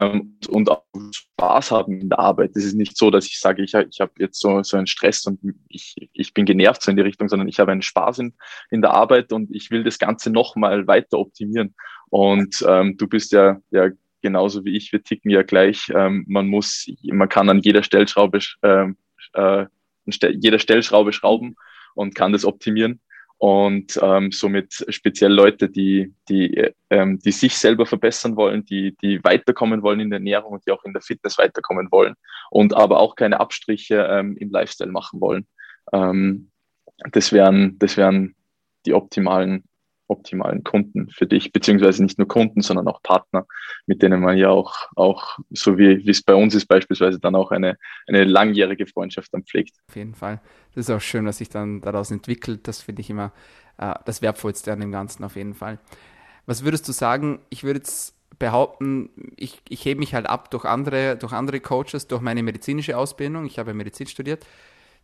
[0.00, 2.50] ähm, und auch Spaß haben in der Arbeit.
[2.54, 5.26] Es ist nicht so, dass ich sage, ich, ich habe jetzt so, so einen Stress
[5.26, 8.34] und ich, ich bin genervt so in die Richtung, sondern ich habe einen Spaß in,
[8.70, 11.74] in der Arbeit und ich will das Ganze nochmal weiter optimieren.
[12.10, 13.88] Und ähm, du bist ja, ja
[14.20, 15.90] genauso wie ich, wir ticken ja gleich.
[15.94, 18.96] Ähm, man muss, man kann an jeder Stellschraube ähm,
[19.32, 19.66] äh,
[20.06, 21.56] jeder Stellschraube schrauben
[21.94, 23.00] und kann das optimieren.
[23.38, 29.22] Und ähm, somit speziell Leute, die, die, ähm, die sich selber verbessern wollen, die, die
[29.24, 32.14] weiterkommen wollen in der Ernährung und die auch in der Fitness weiterkommen wollen
[32.50, 35.46] und aber auch keine Abstriche ähm, im Lifestyle machen wollen.
[35.92, 36.50] Ähm,
[37.12, 38.34] das wären, das wären
[38.86, 39.64] die optimalen
[40.08, 43.46] optimalen Kunden für dich, beziehungsweise nicht nur Kunden, sondern auch Partner,
[43.86, 47.50] mit denen man ja auch, auch so wie, es bei uns ist, beispielsweise dann auch
[47.50, 49.76] eine, eine langjährige Freundschaft dann pflegt.
[49.88, 50.40] Auf jeden Fall.
[50.74, 52.68] Das ist auch schön, was sich dann daraus entwickelt.
[52.68, 53.32] Das finde ich immer
[53.78, 55.78] äh, das Wertvollste an dem Ganzen auf jeden Fall.
[56.46, 57.40] Was würdest du sagen?
[57.50, 62.06] Ich würde jetzt behaupten, ich, ich hebe mich halt ab durch andere, durch andere Coaches,
[62.06, 63.46] durch meine medizinische Ausbildung.
[63.46, 64.46] Ich habe Medizin studiert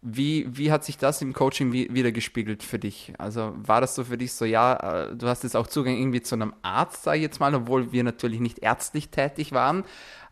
[0.03, 3.13] wie, wie hat sich das im Coaching wieder gespiegelt für dich?
[3.19, 6.21] Also war das so für dich so, ja, äh, du hast jetzt auch Zugang irgendwie
[6.21, 9.85] zu einem Arzt, sage ich jetzt mal, obwohl wir natürlich nicht ärztlich tätig waren.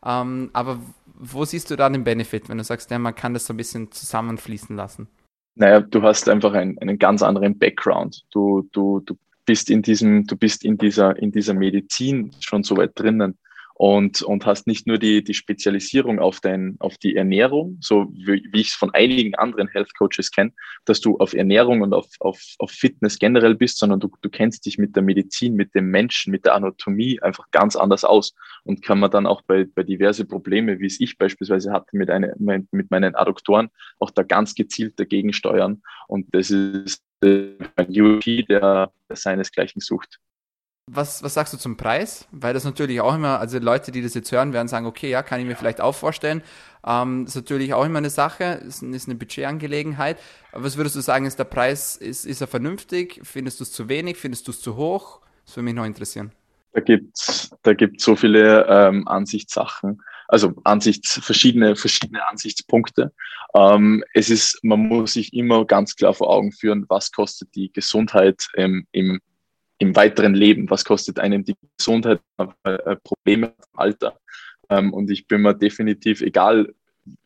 [0.05, 0.81] Ähm, aber
[1.15, 3.59] wo siehst du da den Benefit, wenn du sagst, ja, man kann das so ein
[3.59, 5.07] bisschen zusammenfließen lassen?
[5.55, 8.25] Naja, du hast einfach einen, einen ganz anderen Background.
[8.33, 12.77] Du, du, du bist in diesem, du bist in dieser, in dieser Medizin schon so
[12.77, 13.39] weit drinnen
[13.81, 18.47] und, und hast nicht nur die, die Spezialisierung auf, dein, auf die Ernährung, so wie,
[18.53, 20.53] wie ich es von einigen anderen Health Coaches kenne,
[20.85, 24.67] dass du auf Ernährung und auf, auf, auf Fitness generell bist, sondern du, du kennst
[24.67, 28.83] dich mit der Medizin, mit dem Menschen, mit der Anatomie einfach ganz anders aus und
[28.83, 32.35] kann man dann auch bei, bei diverse Probleme, wie es ich beispielsweise hatte mit, eine,
[32.39, 35.81] mit meinen Adduktoren, auch da ganz gezielt dagegen steuern.
[36.07, 37.57] Und das ist ein
[37.89, 40.21] UP, der, der seinesgleichen sucht
[40.93, 42.27] was, was sagst du zum Preis?
[42.33, 45.23] Weil das natürlich auch immer, also Leute, die das jetzt hören, werden sagen, okay, ja,
[45.23, 46.43] kann ich mir vielleicht auch vorstellen.
[46.87, 50.19] Ähm, ist natürlich auch immer eine Sache, ist, ist eine Budgetangelegenheit.
[50.53, 53.21] Aber was würdest du sagen, ist der Preis, ist, ist er vernünftig?
[53.23, 54.17] Findest du es zu wenig?
[54.17, 55.21] Findest du es zu hoch?
[55.47, 56.33] Das würde mich noch interessieren.
[56.73, 63.13] Da gibt's da gibt's so viele ähm, Ansichtssachen, also Ansichts, verschiedene, verschiedene Ansichtspunkte.
[63.55, 67.73] Ähm, es ist, man muss sich immer ganz klar vor Augen führen, was kostet die
[67.73, 69.21] Gesundheit ähm, im
[69.81, 70.71] im weiteren Leben.
[70.71, 72.21] Was kostet einem die Gesundheit,
[72.63, 74.17] äh, Probleme im Alter?
[74.69, 76.73] Ähm, und ich bin mir definitiv, egal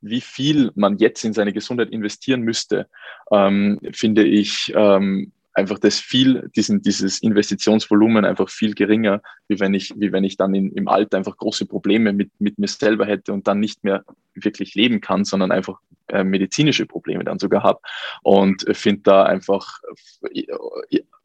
[0.00, 2.88] wie viel man jetzt in seine Gesundheit investieren müsste,
[3.30, 9.74] ähm, finde ich ähm, einfach das viel, diesen, dieses Investitionsvolumen einfach viel geringer, wie wenn
[9.74, 13.04] ich, wie wenn ich dann in, im Alter einfach große Probleme mit, mit mir selber
[13.04, 17.62] hätte und dann nicht mehr wirklich leben kann, sondern einfach äh, medizinische Probleme dann sogar
[17.62, 17.80] habe
[18.22, 19.80] und finde da einfach,
[20.32, 20.46] äh,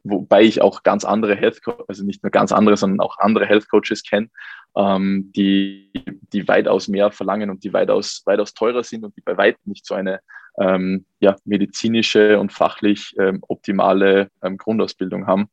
[0.04, 3.68] wobei ich auch ganz andere Health, also nicht nur ganz andere, sondern auch andere Health
[3.68, 4.30] Coaches kenne,
[4.76, 5.90] ähm, die,
[6.32, 9.84] die weitaus mehr verlangen und die weitaus, weitaus teurer sind und die bei weitem nicht
[9.84, 10.20] so eine
[10.58, 15.48] ähm, ja, medizinische und fachlich ähm, optimale ähm, Grundausbildung haben.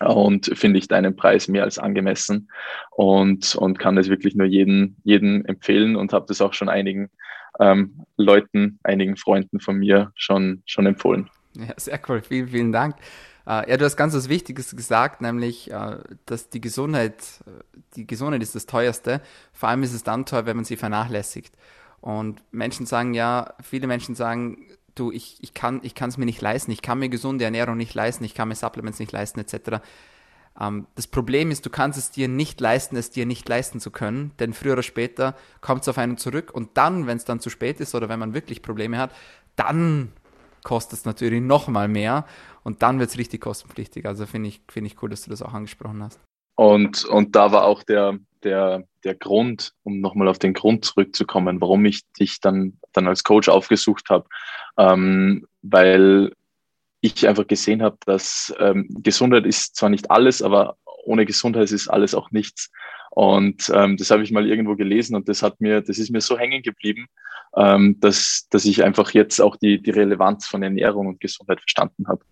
[0.00, 2.50] Und finde ich deinen Preis mehr als angemessen
[2.90, 7.10] und, und kann das wirklich nur jedem, jedem empfehlen und habe das auch schon einigen
[7.58, 11.28] ähm, Leuten, einigen Freunden von mir schon, schon empfohlen.
[11.54, 12.22] Ja, sehr cool.
[12.22, 12.96] Vielen, vielen Dank.
[13.46, 17.14] Uh, ja, du hast ganz was Wichtiges gesagt, nämlich, uh, dass die Gesundheit,
[17.96, 19.20] die Gesundheit ist das teuerste.
[19.52, 21.54] Vor allem ist es dann teuer, wenn man sie vernachlässigt.
[22.00, 26.70] Und Menschen sagen ja, viele Menschen sagen, du, ich, ich kann es mir nicht leisten,
[26.70, 29.82] ich kann mir gesunde Ernährung nicht leisten, ich kann mir Supplements nicht leisten, etc.
[30.58, 33.90] Ähm, das Problem ist, du kannst es dir nicht leisten, es dir nicht leisten zu
[33.90, 37.40] können, denn früher oder später kommt es auf einen zurück und dann, wenn es dann
[37.40, 39.14] zu spät ist oder wenn man wirklich Probleme hat,
[39.56, 40.12] dann
[40.62, 42.26] kostet es natürlich nochmal mehr
[42.62, 44.06] und dann wird es richtig kostenpflichtig.
[44.06, 46.20] Also finde ich, find ich cool, dass du das auch angesprochen hast.
[46.60, 51.58] Und, und da war auch der, der, der Grund, um nochmal auf den Grund zurückzukommen,
[51.58, 54.28] warum ich dich dann, dann als Coach aufgesucht habe,
[54.76, 56.34] ähm, weil
[57.00, 61.88] ich einfach gesehen habe, dass ähm, Gesundheit ist zwar nicht alles, aber ohne Gesundheit ist
[61.88, 62.70] alles auch nichts.
[63.08, 66.20] Und ähm, das habe ich mal irgendwo gelesen und das hat mir, das ist mir
[66.20, 67.06] so hängen geblieben,
[67.56, 72.06] ähm, dass, dass ich einfach jetzt auch die, die Relevanz von Ernährung und Gesundheit verstanden
[72.06, 72.22] habe.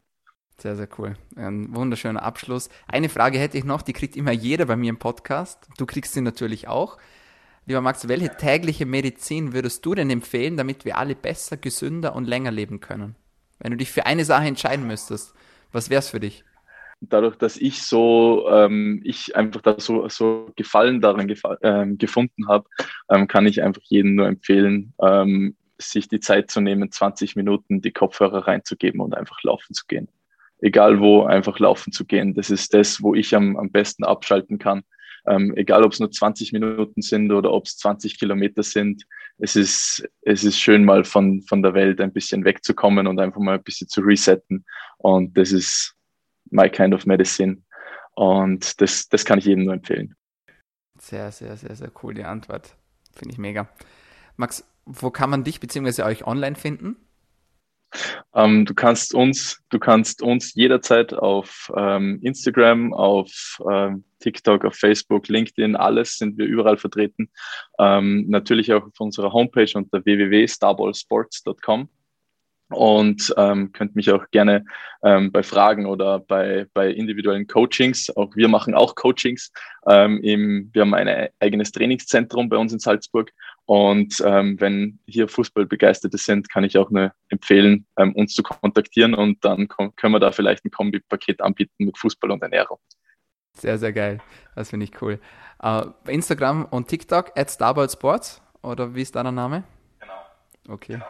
[0.61, 1.14] Sehr, sehr cool.
[1.37, 2.68] Ein wunderschöner Abschluss.
[2.88, 5.68] Eine Frage hätte ich noch, die kriegt immer jeder bei mir im Podcast.
[5.79, 6.99] Du kriegst sie natürlich auch.
[7.66, 12.25] Lieber Max, welche tägliche Medizin würdest du denn empfehlen, damit wir alle besser, gesünder und
[12.25, 13.14] länger leben können?
[13.61, 15.33] Wenn du dich für eine Sache entscheiden müsstest,
[15.71, 16.44] was wäre es für dich?
[17.01, 22.49] Dadurch, dass ich so, ähm, ich einfach da so, so Gefallen daran gefa ähm, gefunden
[22.49, 22.68] habe,
[23.09, 27.81] ähm, kann ich einfach jedem nur empfehlen, ähm, sich die Zeit zu nehmen, 20 Minuten
[27.81, 30.09] die Kopfhörer reinzugeben und einfach laufen zu gehen
[30.61, 32.35] egal wo, einfach laufen zu gehen.
[32.35, 34.83] Das ist das, wo ich am, am besten abschalten kann.
[35.27, 39.05] Ähm, egal, ob es nur 20 Minuten sind oder ob es 20 Kilometer sind.
[39.38, 43.40] Es ist, es ist schön, mal von, von der Welt ein bisschen wegzukommen und einfach
[43.40, 44.64] mal ein bisschen zu resetten.
[44.97, 45.94] Und das ist
[46.51, 47.62] my kind of medicine.
[48.14, 50.14] Und das, das kann ich jedem nur empfehlen.
[50.99, 52.75] Sehr, sehr, sehr, sehr cool, die Antwort.
[53.12, 53.68] Finde ich mega.
[54.37, 56.03] Max, wo kann man dich bzw.
[56.03, 56.97] euch online finden?
[58.35, 64.75] Ähm, du kannst uns, du kannst uns jederzeit auf ähm, Instagram, auf ähm, TikTok, auf
[64.75, 67.31] Facebook, LinkedIn, alles sind wir überall vertreten.
[67.79, 71.89] Ähm, natürlich auch auf unserer Homepage unter www.starballsports.com
[72.70, 74.64] und ähm, könnt mich auch gerne
[75.02, 79.50] ähm, bei Fragen oder bei, bei individuellen Coachings, auch wir machen auch Coachings.
[79.88, 83.31] Ähm, im, wir haben ein eigenes Trainingszentrum bei uns in Salzburg
[83.64, 89.14] und ähm, wenn hier Fußballbegeisterte sind, kann ich auch nur empfehlen, ähm, uns zu kontaktieren
[89.14, 92.78] und dann können wir da vielleicht ein Kombi-Paket anbieten mit Fußball und Ernährung.
[93.54, 94.20] Sehr, sehr geil.
[94.54, 95.18] Das finde ich cool.
[95.62, 99.64] Uh, Instagram und TikTok, at Starboard Sports oder wie ist dein Name?
[99.98, 100.74] Genau.
[100.74, 100.92] Okay.
[100.92, 101.07] Genau.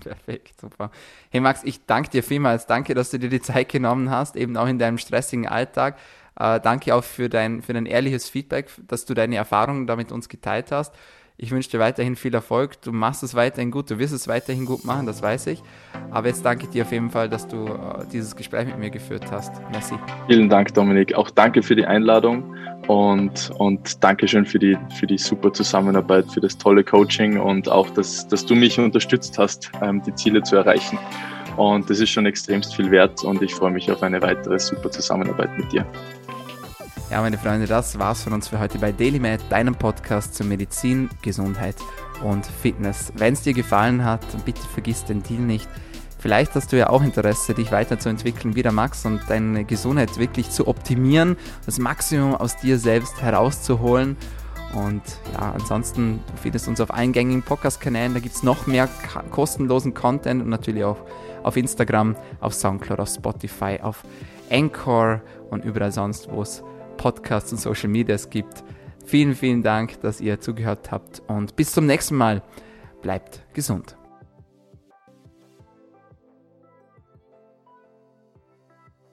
[0.04, 0.90] Perfekt, super.
[1.30, 2.66] Hey Max, ich danke dir vielmals.
[2.66, 5.96] Danke, dass du dir die Zeit genommen hast, eben auch in deinem stressigen Alltag.
[6.38, 10.10] Uh, danke auch für dein, für dein ehrliches Feedback, dass du deine Erfahrungen da mit
[10.10, 10.94] uns geteilt hast.
[11.36, 12.82] Ich wünsche dir weiterhin viel Erfolg.
[12.82, 15.62] Du machst es weiterhin gut, du wirst es weiterhin gut machen, das weiß ich.
[16.10, 18.90] Aber jetzt danke ich dir auf jeden Fall, dass du äh, dieses Gespräch mit mir
[18.90, 19.52] geführt hast.
[19.70, 19.94] Merci.
[20.28, 21.14] Vielen Dank, Dominik.
[21.14, 22.54] Auch danke für die Einladung
[22.88, 27.88] und, und Dankeschön für die, für die super Zusammenarbeit, für das tolle Coaching und auch,
[27.90, 30.98] dass, dass du mich unterstützt hast, ähm, die Ziele zu erreichen.
[31.56, 34.90] Und das ist schon extremst viel wert und ich freue mich auf eine weitere super
[34.90, 35.86] Zusammenarbeit mit dir.
[37.10, 41.10] Ja, meine Freunde, das war's von uns für heute bei DailyMed, deinem Podcast zur Medizin,
[41.22, 41.74] Gesundheit
[42.22, 43.12] und Fitness.
[43.16, 45.68] Wenn es dir gefallen hat, bitte vergiss den Deal nicht.
[46.20, 50.50] Vielleicht hast du ja auch Interesse, dich weiterzuentwickeln wie der Max und deine Gesundheit wirklich
[50.50, 54.18] zu optimieren, das Maximum aus dir selbst herauszuholen.
[54.74, 55.02] Und
[55.32, 58.12] ja, ansonsten findest du uns auf eingängigen Podcast-Kanälen.
[58.12, 58.88] Da gibt es noch mehr
[59.30, 60.98] kostenlosen Content und natürlich auch
[61.42, 64.04] auf Instagram, auf Soundcloud, auf Spotify, auf
[64.50, 66.62] Anchor und überall sonst, wo es
[66.98, 68.62] Podcasts und Social Medias gibt.
[69.06, 72.42] Vielen, vielen Dank, dass ihr zugehört habt und bis zum nächsten Mal.
[73.00, 73.96] Bleibt gesund.